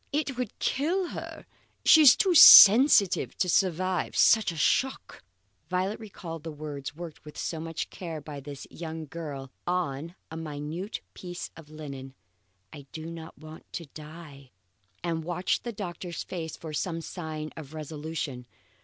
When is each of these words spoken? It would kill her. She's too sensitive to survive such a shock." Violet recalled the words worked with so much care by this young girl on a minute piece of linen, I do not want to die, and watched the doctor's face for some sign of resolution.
It 0.11 0.35
would 0.35 0.57
kill 0.57 1.09
her. 1.09 1.45
She's 1.85 2.15
too 2.15 2.33
sensitive 2.33 3.37
to 3.37 3.47
survive 3.47 4.17
such 4.17 4.51
a 4.51 4.57
shock." 4.57 5.21
Violet 5.69 5.99
recalled 5.99 6.41
the 6.43 6.51
words 6.51 6.95
worked 6.95 7.23
with 7.23 7.37
so 7.37 7.59
much 7.59 7.91
care 7.91 8.19
by 8.19 8.39
this 8.39 8.65
young 8.71 9.05
girl 9.05 9.51
on 9.67 10.15
a 10.31 10.37
minute 10.37 11.01
piece 11.13 11.51
of 11.55 11.69
linen, 11.69 12.15
I 12.73 12.87
do 12.91 13.05
not 13.11 13.37
want 13.37 13.71
to 13.73 13.85
die, 13.93 14.49
and 15.03 15.23
watched 15.23 15.65
the 15.65 15.71
doctor's 15.71 16.23
face 16.23 16.57
for 16.57 16.73
some 16.73 17.01
sign 17.01 17.51
of 17.55 17.75
resolution. 17.75 18.47